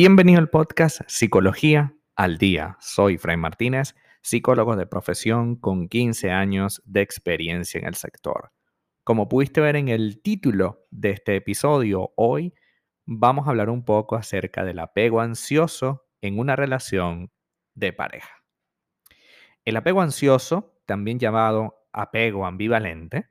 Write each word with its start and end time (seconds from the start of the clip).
Bienvenido 0.00 0.38
al 0.38 0.48
podcast 0.48 1.00
Psicología 1.08 1.92
al 2.14 2.38
Día. 2.38 2.76
Soy 2.78 3.18
Fray 3.18 3.36
Martínez, 3.36 3.96
psicólogo 4.22 4.76
de 4.76 4.86
profesión 4.86 5.56
con 5.56 5.88
15 5.88 6.30
años 6.30 6.80
de 6.84 7.00
experiencia 7.00 7.80
en 7.80 7.86
el 7.88 7.96
sector. 7.96 8.52
Como 9.02 9.28
pudiste 9.28 9.60
ver 9.60 9.74
en 9.74 9.88
el 9.88 10.22
título 10.22 10.86
de 10.92 11.10
este 11.10 11.34
episodio, 11.34 12.12
hoy 12.14 12.54
vamos 13.06 13.48
a 13.48 13.50
hablar 13.50 13.70
un 13.70 13.84
poco 13.84 14.14
acerca 14.14 14.64
del 14.64 14.78
apego 14.78 15.20
ansioso 15.20 16.06
en 16.20 16.38
una 16.38 16.54
relación 16.54 17.32
de 17.74 17.92
pareja. 17.92 18.44
El 19.64 19.76
apego 19.76 20.00
ansioso, 20.00 20.80
también 20.86 21.18
llamado 21.18 21.88
apego 21.92 22.46
ambivalente, 22.46 23.30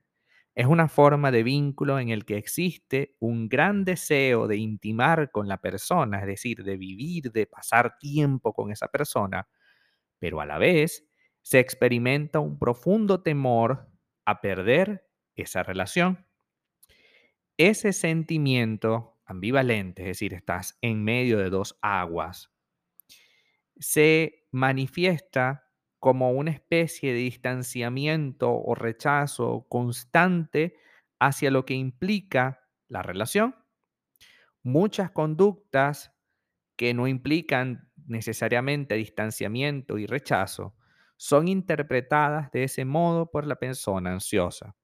es 0.57 0.65
una 0.65 0.87
forma 0.87 1.29
de 1.29 1.43
vínculo 1.43 1.99
en 1.99 2.09
el 2.09 2.25
que 2.25 2.35
existe 2.35 3.15
un 3.19 3.47
gran 3.47 3.85
deseo 3.85 4.47
de 4.47 4.57
intimar 4.57 5.29
con 5.29 5.47
la 5.47 5.61
persona, 5.61 6.21
es 6.21 6.25
decir, 6.25 6.63
de 6.63 6.77
vivir, 6.77 7.31
de 7.31 7.45
pasar 7.45 7.99
tiempo 7.99 8.53
con 8.53 8.71
esa 8.71 8.87
persona, 8.87 9.47
pero 10.17 10.41
a 10.41 10.47
la 10.47 10.57
vez 10.57 11.07
se 11.43 11.59
experimenta 11.59 12.39
un 12.39 12.57
profundo 12.57 13.21
temor 13.21 13.87
a 14.25 14.41
perder 14.41 15.07
esa 15.35 15.61
relación. 15.61 16.25
Ese 17.57 17.93
sentimiento 17.93 19.19
ambivalente, 19.25 20.01
es 20.01 20.07
decir, 20.07 20.33
estás 20.33 20.79
en 20.81 21.03
medio 21.03 21.37
de 21.37 21.51
dos 21.51 21.77
aguas, 21.83 22.51
se 23.77 24.47
manifiesta 24.49 25.66
como 26.07 26.31
una 26.31 26.51
especie 26.51 27.11
de 27.11 27.19
distanciamiento 27.19 28.49
o 28.49 28.75
rechazo 28.75 29.65
constante 29.67 30.77
hacia 31.19 31.51
lo 31.51 31.65
que 31.65 31.73
implica 31.73 32.61
la 32.87 33.03
relación. 33.03 33.53
Muchas 34.63 35.11
conductas 35.11 36.13
que 36.77 36.93
no 36.93 37.09
implican 37.09 37.91
necesariamente 38.05 38.95
distanciamiento 38.95 39.97
y 39.97 40.05
rechazo 40.05 40.77
son 41.17 41.49
interpretadas 41.49 42.53
de 42.53 42.63
ese 42.63 42.85
modo 42.85 43.29
por 43.29 43.45
la 43.45 43.57
persona 43.57 44.13
ansiosa. 44.13 44.77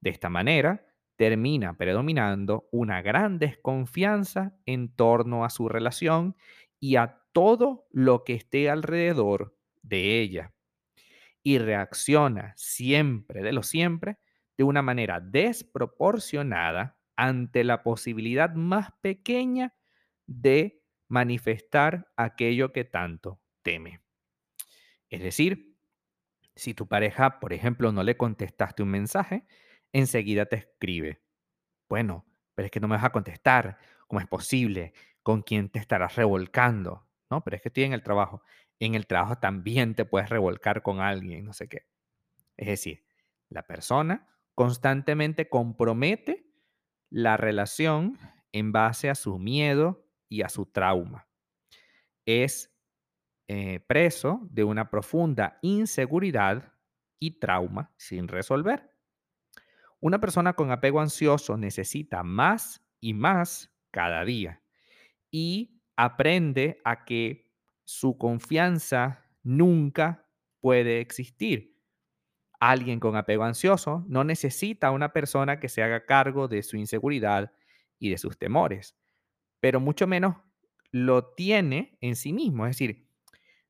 De 0.00 0.10
esta 0.10 0.30
manera, 0.30 0.84
termina 1.14 1.76
predominando 1.76 2.68
una 2.72 3.02
gran 3.02 3.38
desconfianza 3.38 4.56
en 4.66 4.92
torno 4.96 5.44
a 5.44 5.50
su 5.50 5.68
relación 5.68 6.34
y 6.80 6.96
a 6.96 7.22
todo 7.32 7.86
lo 7.92 8.24
que 8.24 8.34
esté 8.34 8.68
alrededor 8.68 9.59
de 9.82 10.20
ella 10.20 10.52
y 11.42 11.58
reacciona 11.58 12.52
siempre, 12.56 13.42
de 13.42 13.52
lo 13.52 13.62
siempre, 13.62 14.18
de 14.56 14.64
una 14.64 14.82
manera 14.82 15.20
desproporcionada 15.20 16.98
ante 17.16 17.64
la 17.64 17.82
posibilidad 17.82 18.54
más 18.54 18.90
pequeña 19.00 19.74
de 20.26 20.82
manifestar 21.08 22.12
aquello 22.16 22.72
que 22.72 22.84
tanto 22.84 23.40
teme. 23.62 24.00
Es 25.08 25.22
decir, 25.22 25.76
si 26.56 26.74
tu 26.74 26.86
pareja, 26.88 27.40
por 27.40 27.52
ejemplo, 27.52 27.92
no 27.92 28.02
le 28.02 28.16
contestaste 28.16 28.82
un 28.82 28.90
mensaje, 28.90 29.46
enseguida 29.92 30.46
te 30.46 30.56
escribe, 30.56 31.22
bueno, 31.88 32.26
pero 32.54 32.66
es 32.66 32.72
que 32.72 32.80
no 32.80 32.88
me 32.88 32.96
vas 32.96 33.04
a 33.04 33.12
contestar, 33.12 33.78
¿cómo 34.08 34.20
es 34.20 34.26
posible? 34.28 34.94
¿Con 35.22 35.42
quién 35.42 35.70
te 35.70 35.78
estarás 35.78 36.16
revolcando? 36.16 37.09
No, 37.30 37.42
pero 37.44 37.56
es 37.56 37.62
que 37.62 37.68
estoy 37.68 37.84
en 37.84 37.92
el 37.92 38.02
trabajo 38.02 38.42
en 38.80 38.94
el 38.94 39.06
trabajo 39.06 39.36
también 39.36 39.94
te 39.94 40.06
puedes 40.06 40.30
revolcar 40.30 40.82
con 40.82 41.00
alguien, 41.00 41.44
no 41.44 41.52
sé 41.52 41.68
qué. 41.68 41.86
Es 42.56 42.66
decir, 42.66 43.04
la 43.48 43.62
persona 43.62 44.28
constantemente 44.54 45.48
compromete 45.48 46.50
la 47.10 47.36
relación 47.36 48.18
en 48.52 48.72
base 48.72 49.10
a 49.10 49.14
su 49.14 49.38
miedo 49.38 50.06
y 50.28 50.42
a 50.42 50.48
su 50.48 50.66
trauma. 50.66 51.28
Es 52.24 52.74
eh, 53.48 53.80
preso 53.80 54.40
de 54.50 54.64
una 54.64 54.90
profunda 54.90 55.58
inseguridad 55.62 56.72
y 57.18 57.38
trauma 57.38 57.92
sin 57.96 58.28
resolver. 58.28 58.94
Una 60.00 60.20
persona 60.20 60.54
con 60.54 60.70
apego 60.70 61.00
ansioso 61.00 61.58
necesita 61.58 62.22
más 62.22 62.82
y 63.00 63.12
más 63.12 63.70
cada 63.90 64.24
día 64.24 64.62
y 65.30 65.79
aprende 66.00 66.80
a 66.82 67.04
que 67.04 67.52
su 67.84 68.16
confianza 68.16 69.22
nunca 69.42 70.26
puede 70.60 71.00
existir. 71.00 71.76
Alguien 72.58 73.00
con 73.00 73.16
apego 73.16 73.44
ansioso 73.44 74.06
no 74.08 74.24
necesita 74.24 74.86
a 74.86 74.90
una 74.92 75.12
persona 75.12 75.60
que 75.60 75.68
se 75.68 75.82
haga 75.82 76.06
cargo 76.06 76.48
de 76.48 76.62
su 76.62 76.78
inseguridad 76.78 77.52
y 77.98 78.08
de 78.08 78.16
sus 78.16 78.38
temores, 78.38 78.96
pero 79.60 79.78
mucho 79.78 80.06
menos 80.06 80.36
lo 80.90 81.34
tiene 81.34 81.98
en 82.00 82.16
sí 82.16 82.32
mismo. 82.32 82.64
Es 82.64 82.78
decir, 82.78 83.06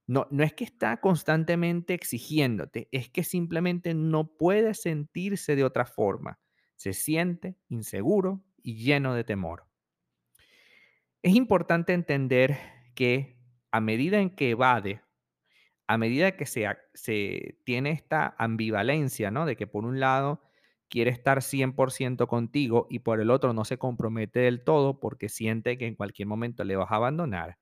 no, 0.06 0.28
no 0.30 0.44
es 0.44 0.52
que 0.52 0.62
está 0.62 0.98
constantemente 1.00 1.94
exigiéndote, 1.94 2.88
es 2.92 3.10
que 3.10 3.24
simplemente 3.24 3.92
no 3.92 4.36
puede 4.36 4.74
sentirse 4.74 5.56
de 5.56 5.64
otra 5.64 5.84
forma. 5.84 6.38
Se 6.76 6.92
siente 6.92 7.56
inseguro 7.68 8.44
y 8.62 8.76
lleno 8.76 9.14
de 9.16 9.24
temor. 9.24 9.69
Es 11.22 11.34
importante 11.34 11.92
entender 11.92 12.58
que 12.94 13.36
a 13.70 13.80
medida 13.80 14.20
en 14.20 14.30
que 14.30 14.50
evade, 14.50 15.02
a 15.86 15.98
medida 15.98 16.36
que 16.36 16.46
se, 16.46 17.58
tiene 17.64 17.90
esta 17.90 18.34
ambivalencia, 18.38 19.30
¿no? 19.30 19.44
De 19.44 19.56
que 19.56 19.66
por 19.66 19.84
un 19.84 20.00
lado 20.00 20.42
quiere 20.88 21.10
estar 21.10 21.42
100% 21.42 22.26
contigo 22.26 22.86
y 22.90 23.00
por 23.00 23.20
el 23.20 23.30
otro 23.30 23.52
no 23.52 23.64
se 23.64 23.78
compromete 23.78 24.40
del 24.40 24.64
todo 24.64 24.98
porque 24.98 25.28
siente 25.28 25.76
que 25.78 25.86
en 25.86 25.94
cualquier 25.94 26.26
momento 26.26 26.64
le 26.64 26.76
vas 26.76 26.90
a 26.90 26.96
abandonar, 26.96 27.58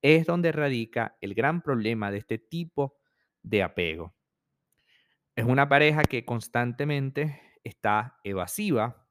es 0.00 0.26
donde 0.26 0.52
radica 0.52 1.16
el 1.20 1.34
gran 1.34 1.62
problema 1.62 2.10
de 2.10 2.18
este 2.18 2.38
tipo 2.38 2.98
de 3.42 3.62
apego. 3.62 4.14
Es 5.34 5.44
una 5.44 5.68
pareja 5.68 6.02
que 6.02 6.24
constantemente 6.24 7.40
está 7.64 8.18
evasiva, 8.22 9.08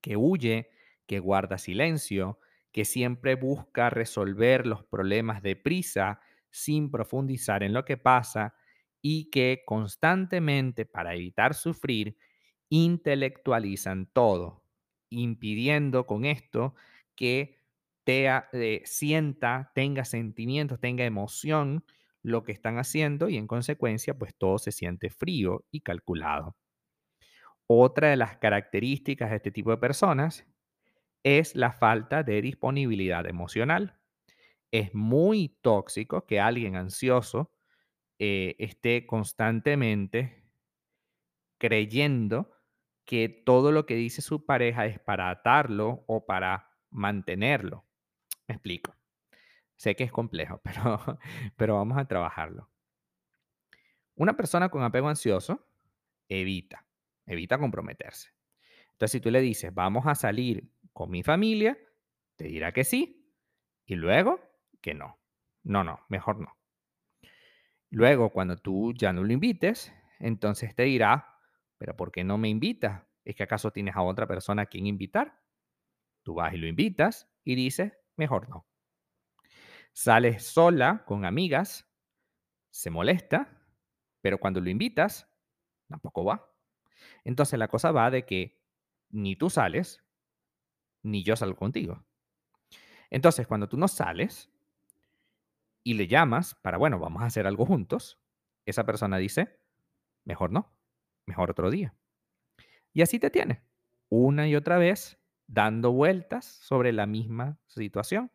que 0.00 0.16
huye, 0.16 0.70
que 1.06 1.18
guarda 1.18 1.58
silencio, 1.58 2.38
que 2.72 2.84
siempre 2.84 3.34
busca 3.34 3.90
resolver 3.90 4.66
los 4.66 4.84
problemas 4.84 5.42
deprisa 5.42 6.20
sin 6.50 6.90
profundizar 6.90 7.62
en 7.62 7.72
lo 7.72 7.84
que 7.84 7.96
pasa 7.96 8.54
y 9.00 9.30
que 9.30 9.62
constantemente, 9.66 10.86
para 10.86 11.14
evitar 11.14 11.54
sufrir, 11.54 12.16
intelectualizan 12.68 14.06
todo, 14.12 14.64
impidiendo 15.10 16.06
con 16.06 16.24
esto 16.24 16.74
que 17.14 17.58
te, 18.04 18.26
eh, 18.52 18.82
sienta, 18.84 19.70
tenga 19.74 20.04
sentimientos, 20.04 20.80
tenga 20.80 21.04
emoción 21.04 21.84
lo 22.22 22.44
que 22.44 22.52
están 22.52 22.78
haciendo 22.78 23.28
y 23.28 23.36
en 23.36 23.46
consecuencia 23.46 24.16
pues 24.18 24.34
todo 24.36 24.58
se 24.58 24.72
siente 24.72 25.10
frío 25.10 25.64
y 25.70 25.80
calculado. 25.80 26.56
Otra 27.66 28.08
de 28.10 28.16
las 28.16 28.36
características 28.38 29.30
de 29.30 29.36
este 29.36 29.50
tipo 29.50 29.70
de 29.70 29.78
personas 29.78 30.44
es 31.24 31.54
la 31.54 31.72
falta 31.72 32.22
de 32.22 32.42
disponibilidad 32.42 33.26
emocional. 33.26 33.98
Es 34.70 34.94
muy 34.94 35.56
tóxico 35.60 36.26
que 36.26 36.40
alguien 36.40 36.76
ansioso 36.76 37.52
eh, 38.18 38.56
esté 38.58 39.06
constantemente 39.06 40.44
creyendo 41.58 42.50
que 43.04 43.28
todo 43.28 43.72
lo 43.72 43.86
que 43.86 43.94
dice 43.94 44.22
su 44.22 44.44
pareja 44.46 44.86
es 44.86 44.98
para 44.98 45.30
atarlo 45.30 46.04
o 46.06 46.24
para 46.24 46.70
mantenerlo. 46.90 47.84
Me 48.48 48.54
explico. 48.54 48.94
Sé 49.76 49.96
que 49.96 50.04
es 50.04 50.12
complejo, 50.12 50.60
pero, 50.64 51.18
pero 51.56 51.74
vamos 51.74 51.98
a 51.98 52.06
trabajarlo. 52.06 52.70
Una 54.14 54.36
persona 54.36 54.68
con 54.68 54.82
apego 54.82 55.08
ansioso 55.08 55.66
evita, 56.28 56.86
evita 57.26 57.58
comprometerse. 57.58 58.30
Entonces, 58.92 59.12
si 59.12 59.20
tú 59.20 59.30
le 59.30 59.40
dices, 59.40 59.74
vamos 59.74 60.06
a 60.06 60.14
salir 60.14 60.70
con 60.92 61.10
mi 61.10 61.22
familia, 61.22 61.78
te 62.36 62.44
dirá 62.44 62.72
que 62.72 62.84
sí 62.84 63.34
y 63.86 63.94
luego 63.94 64.40
que 64.80 64.94
no. 64.94 65.18
No, 65.64 65.84
no, 65.84 66.00
mejor 66.08 66.40
no. 66.40 66.56
Luego, 67.90 68.30
cuando 68.30 68.56
tú 68.56 68.92
ya 68.94 69.12
no 69.12 69.22
lo 69.22 69.32
invites, 69.32 69.92
entonces 70.18 70.74
te 70.74 70.84
dirá, 70.84 71.38
pero 71.78 71.96
¿por 71.96 72.10
qué 72.10 72.24
no 72.24 72.38
me 72.38 72.48
invitas? 72.48 73.02
¿Es 73.24 73.36
que 73.36 73.42
acaso 73.42 73.70
tienes 73.70 73.94
a 73.96 74.02
otra 74.02 74.26
persona 74.26 74.62
a 74.62 74.66
quien 74.66 74.86
invitar? 74.86 75.40
Tú 76.22 76.34
vas 76.34 76.54
y 76.54 76.58
lo 76.58 76.66
invitas 76.66 77.30
y 77.44 77.54
dices, 77.54 77.92
mejor 78.16 78.48
no. 78.48 78.66
Sales 79.92 80.44
sola 80.44 81.04
con 81.06 81.24
amigas, 81.24 81.90
se 82.70 82.90
molesta, 82.90 83.62
pero 84.20 84.38
cuando 84.38 84.60
lo 84.60 84.70
invitas, 84.70 85.28
tampoco 85.88 86.24
va. 86.24 86.50
Entonces 87.24 87.58
la 87.58 87.68
cosa 87.68 87.92
va 87.92 88.10
de 88.10 88.24
que 88.26 88.62
ni 89.10 89.36
tú 89.36 89.50
sales, 89.50 90.01
ni 91.02 91.22
yo 91.22 91.36
salgo 91.36 91.56
contigo. 91.56 92.04
Entonces, 93.10 93.46
cuando 93.46 93.68
tú 93.68 93.76
no 93.76 93.88
sales 93.88 94.50
y 95.82 95.94
le 95.94 96.06
llamas 96.06 96.54
para, 96.54 96.78
bueno, 96.78 96.98
vamos 96.98 97.22
a 97.22 97.26
hacer 97.26 97.46
algo 97.46 97.66
juntos, 97.66 98.20
esa 98.64 98.86
persona 98.86 99.18
dice, 99.18 99.58
mejor 100.24 100.52
no, 100.52 100.72
mejor 101.26 101.50
otro 101.50 101.70
día. 101.70 101.94
Y 102.92 103.02
así 103.02 103.18
te 103.18 103.30
tiene, 103.30 103.62
una 104.08 104.48
y 104.48 104.56
otra 104.56 104.78
vez, 104.78 105.18
dando 105.46 105.92
vueltas 105.92 106.44
sobre 106.44 106.92
la 106.92 107.06
misma 107.06 107.58
situación. 107.66 108.30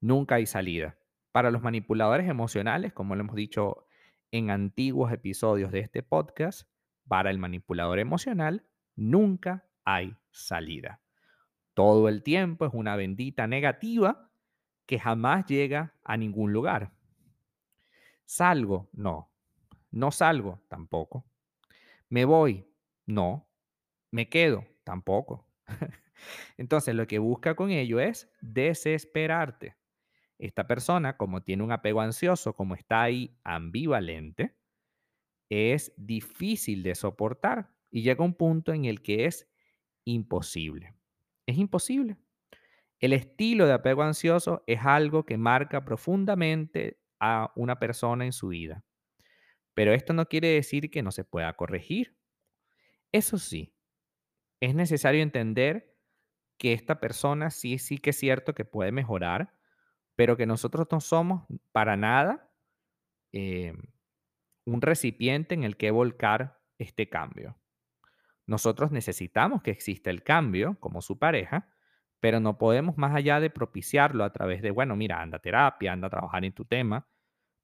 nunca 0.00 0.36
hay 0.36 0.46
salida. 0.46 0.98
Para 1.30 1.50
los 1.50 1.62
manipuladores 1.62 2.28
emocionales, 2.28 2.92
como 2.92 3.14
lo 3.14 3.22
hemos 3.22 3.36
dicho 3.36 3.86
en 4.32 4.50
antiguos 4.50 5.12
episodios 5.12 5.70
de 5.70 5.80
este 5.80 6.02
podcast, 6.02 6.68
para 7.06 7.30
el 7.30 7.38
manipulador 7.38 7.98
emocional 7.98 8.66
nunca 8.96 9.68
hay 9.84 10.16
salida. 10.30 11.01
Todo 11.74 12.08
el 12.08 12.22
tiempo 12.22 12.66
es 12.66 12.72
una 12.74 12.96
bendita 12.96 13.46
negativa 13.46 14.30
que 14.86 14.98
jamás 14.98 15.46
llega 15.46 15.94
a 16.04 16.16
ningún 16.16 16.52
lugar. 16.52 16.92
¿Salgo? 18.24 18.90
No. 18.92 19.30
¿No 19.90 20.10
salgo? 20.10 20.62
Tampoco. 20.68 21.26
¿Me 22.08 22.24
voy? 22.24 22.66
No. 23.06 23.48
¿Me 24.10 24.28
quedo? 24.28 24.66
Tampoco. 24.84 25.46
Entonces, 26.56 26.94
lo 26.94 27.06
que 27.06 27.18
busca 27.18 27.54
con 27.54 27.70
ello 27.70 28.00
es 28.00 28.30
desesperarte. 28.40 29.76
Esta 30.38 30.66
persona, 30.66 31.16
como 31.16 31.42
tiene 31.42 31.62
un 31.62 31.72
apego 31.72 32.00
ansioso, 32.00 32.54
como 32.54 32.74
está 32.74 33.02
ahí 33.02 33.38
ambivalente, 33.44 34.56
es 35.48 35.92
difícil 35.96 36.82
de 36.82 36.94
soportar 36.94 37.70
y 37.90 38.02
llega 38.02 38.24
un 38.24 38.34
punto 38.34 38.72
en 38.72 38.86
el 38.86 39.02
que 39.02 39.26
es 39.26 39.48
imposible. 40.04 40.94
Es 41.46 41.58
imposible. 41.58 42.16
El 43.00 43.12
estilo 43.12 43.66
de 43.66 43.72
apego 43.72 44.02
ansioso 44.02 44.62
es 44.66 44.80
algo 44.84 45.24
que 45.26 45.36
marca 45.36 45.84
profundamente 45.84 47.00
a 47.18 47.52
una 47.56 47.78
persona 47.78 48.24
en 48.24 48.32
su 48.32 48.48
vida. 48.48 48.84
Pero 49.74 49.92
esto 49.92 50.12
no 50.12 50.26
quiere 50.26 50.48
decir 50.48 50.90
que 50.90 51.02
no 51.02 51.10
se 51.10 51.24
pueda 51.24 51.52
corregir. 51.54 52.16
Eso 53.10 53.38
sí, 53.38 53.74
es 54.60 54.74
necesario 54.74 55.22
entender 55.22 55.96
que 56.58 56.72
esta 56.72 57.00
persona 57.00 57.50
sí, 57.50 57.78
sí 57.78 57.98
que 57.98 58.10
es 58.10 58.16
cierto 58.16 58.54
que 58.54 58.64
puede 58.64 58.92
mejorar, 58.92 59.58
pero 60.14 60.36
que 60.36 60.46
nosotros 60.46 60.86
no 60.92 61.00
somos 61.00 61.44
para 61.72 61.96
nada 61.96 62.52
eh, 63.32 63.74
un 64.64 64.80
recipiente 64.80 65.54
en 65.54 65.64
el 65.64 65.76
que 65.76 65.90
volcar 65.90 66.60
este 66.78 67.08
cambio. 67.08 67.56
Nosotros 68.52 68.92
necesitamos 68.92 69.62
que 69.62 69.70
exista 69.70 70.10
el 70.10 70.22
cambio 70.22 70.76
como 70.78 71.00
su 71.00 71.18
pareja, 71.18 71.70
pero 72.20 72.38
no 72.38 72.58
podemos 72.58 72.98
más 72.98 73.14
allá 73.14 73.40
de 73.40 73.48
propiciarlo 73.48 74.24
a 74.24 74.30
través 74.30 74.60
de, 74.60 74.70
bueno, 74.70 74.94
mira, 74.94 75.22
anda 75.22 75.38
a 75.38 75.40
terapia, 75.40 75.90
anda 75.90 76.08
a 76.08 76.10
trabajar 76.10 76.44
en 76.44 76.52
tu 76.52 76.66
tema. 76.66 77.08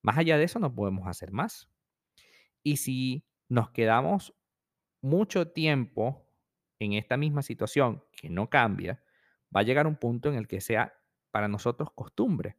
Más 0.00 0.16
allá 0.16 0.38
de 0.38 0.44
eso 0.44 0.58
no 0.58 0.74
podemos 0.74 1.06
hacer 1.06 1.30
más. 1.30 1.68
Y 2.62 2.78
si 2.78 3.28
nos 3.50 3.68
quedamos 3.68 4.34
mucho 5.02 5.48
tiempo 5.48 6.26
en 6.78 6.94
esta 6.94 7.18
misma 7.18 7.42
situación 7.42 8.02
que 8.10 8.30
no 8.30 8.48
cambia, 8.48 9.04
va 9.54 9.60
a 9.60 9.64
llegar 9.64 9.86
un 9.86 9.96
punto 9.96 10.30
en 10.30 10.36
el 10.36 10.48
que 10.48 10.62
sea 10.62 10.94
para 11.30 11.48
nosotros 11.48 11.90
costumbre. 11.92 12.56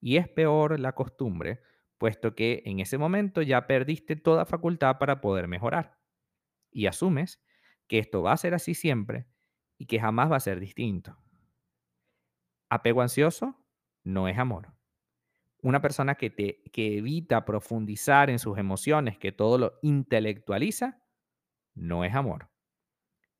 Y 0.00 0.16
es 0.16 0.28
peor 0.28 0.80
la 0.80 0.96
costumbre, 0.96 1.60
puesto 1.98 2.34
que 2.34 2.64
en 2.66 2.80
ese 2.80 2.98
momento 2.98 3.42
ya 3.42 3.68
perdiste 3.68 4.16
toda 4.16 4.44
facultad 4.44 4.98
para 4.98 5.20
poder 5.20 5.46
mejorar. 5.46 6.00
Y 6.72 6.86
asumes 6.86 7.40
que 7.90 7.98
esto 7.98 8.22
va 8.22 8.30
a 8.30 8.36
ser 8.36 8.54
así 8.54 8.74
siempre 8.74 9.26
y 9.76 9.86
que 9.86 9.98
jamás 9.98 10.30
va 10.30 10.36
a 10.36 10.40
ser 10.40 10.60
distinto. 10.60 11.18
Apego 12.68 13.02
ansioso 13.02 13.66
no 14.04 14.28
es 14.28 14.38
amor. 14.38 14.72
Una 15.60 15.82
persona 15.82 16.14
que, 16.14 16.30
te, 16.30 16.62
que 16.72 16.98
evita 16.98 17.44
profundizar 17.44 18.30
en 18.30 18.38
sus 18.38 18.58
emociones, 18.58 19.18
que 19.18 19.32
todo 19.32 19.58
lo 19.58 19.80
intelectualiza, 19.82 21.02
no 21.74 22.04
es 22.04 22.14
amor. 22.14 22.48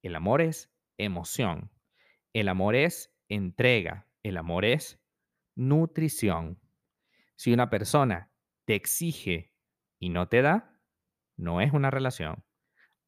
El 0.03 0.17
amor 0.17 0.41
es 0.41 0.75
emoción. 0.99 1.71
El 2.33 2.49
amor 2.49 2.75
es 2.75 3.17
entrega. 3.29 4.09
El 4.25 4.37
amor 4.37 4.65
es 4.65 5.01
nutrición. 5.55 6.61
Si 7.37 7.53
una 7.53 7.71
persona 7.71 8.33
te 8.65 8.75
exige 8.75 9.55
y 10.01 10.09
no 10.09 10.29
te 10.29 10.43
da, 10.43 10.77
no 11.37 11.61
es 11.61 11.73
una 11.73 11.93
relación 11.93 12.45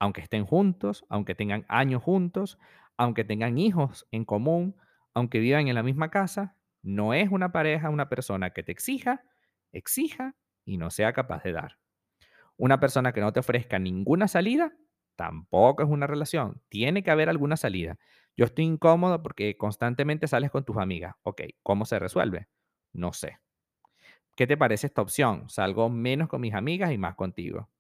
aunque 0.03 0.21
estén 0.21 0.45
juntos, 0.45 1.05
aunque 1.09 1.37
tengan 1.37 1.65
años 1.69 2.03
juntos, 2.03 2.59
aunque 2.97 3.23
tengan 3.23 3.57
hijos 3.57 4.09
en 4.11 4.25
común, 4.25 4.75
aunque 5.15 5.39
vivan 5.39 5.69
en 5.69 5.77
la 5.77 5.85
misma 5.85 6.11
casa, 6.11 6.57
no 6.83 7.15
es 7.15 7.31
una 7.31 7.53
pareja, 7.53 7.89
una 7.89 8.09
persona 8.09 8.51
que 8.51 8.65
te 8.65 8.73
exija, 8.73 9.23
exija 9.71 10.35
y 10.65 10.77
no 10.77 10.91
sea 10.91 11.13
capaz 11.13 11.45
de 11.45 11.53
dar. 11.53 11.79
Una 12.57 12.81
persona 12.81 13.13
que 13.13 13.21
no 13.21 13.33
te 13.33 13.39
ofrezca 13.39 13.79
ninguna 13.79 14.27
salida, 14.27 14.73
tampoco 15.15 15.85
es 15.85 15.89
una 15.89 16.09
relación. 16.09 16.61
Tiene 16.69 17.05
que 17.05 17.13
haber 17.13 17.29
alguna 17.29 17.57
salida. 17.57 17.97
Yo 18.37 18.47
estoy 18.47 18.65
incómodo 18.65 19.23
porque 19.23 19.57
constantemente 19.57 20.27
sales 20.27 20.51
con 20.51 20.65
tus 20.65 20.79
amigas. 20.79 21.15
Ok, 21.23 21.43
¿cómo 21.63 21.85
se 21.85 22.01
resuelve? 22.01 22.49
No 22.93 23.13
sé. 23.13 23.39
¿Qué 24.37 24.49
te 24.49 24.57
parece 24.57 24.89
esta 24.89 25.03
opción? 25.03 25.49
Salgo 25.49 25.89
menos 25.91 26.29
con 26.29 26.41
mis 26.41 26.55
amigas 26.55 26.91
y 26.91 26.99
más 26.99 27.15
contigo. 27.15 27.71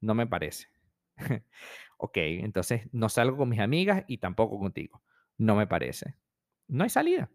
No 0.00 0.14
me 0.14 0.28
parece. 0.28 0.73
ok, 1.98 2.16
entonces 2.16 2.88
no 2.92 3.08
salgo 3.08 3.36
con 3.36 3.48
mis 3.48 3.60
amigas 3.60 4.04
y 4.06 4.18
tampoco 4.18 4.58
contigo. 4.58 5.02
No 5.38 5.56
me 5.56 5.66
parece. 5.66 6.14
No 6.68 6.84
hay 6.84 6.90
salida. 6.90 7.30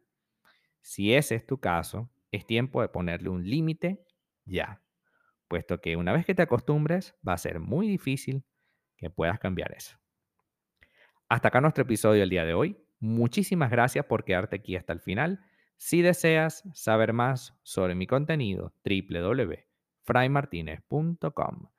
Si 0.82 1.14
ese 1.14 1.36
es 1.36 1.46
tu 1.46 1.60
caso, 1.60 2.10
es 2.32 2.46
tiempo 2.46 2.82
de 2.82 2.90
ponerle 2.90 3.30
un 3.30 3.44
límite 3.44 4.06
ya, 4.46 4.82
puesto 5.48 5.82
que 5.82 5.96
una 5.96 6.14
vez 6.14 6.26
que 6.26 6.36
te 6.36 6.42
acostumbres 6.42 7.16
va 7.28 7.34
a 7.34 7.38
ser 7.38 7.60
muy 7.60 7.88
difícil 7.88 8.44
que 8.98 9.10
puedas 9.10 9.40
cambiar 9.40 9.74
eso. 9.74 9.98
Hasta 11.28 11.48
acá 11.50 11.62
nuestro 11.62 11.84
episodio 11.84 12.22
del 12.22 12.30
día 12.30 12.46
de 12.46 12.54
hoy. 12.54 12.78
Muchísimas 13.00 13.72
gracias 13.72 14.06
por 14.06 14.26
quedarte 14.26 14.58
aquí 14.58 14.76
hasta 14.76 14.94
el 14.94 15.00
final. 15.00 15.40
Si 15.78 16.02
deseas 16.02 16.64
saber 16.74 17.14
más 17.14 17.58
sobre 17.64 17.96
mi 17.96 18.08
contenido, 18.08 18.74
www.fraymartinez.com. 18.84 21.79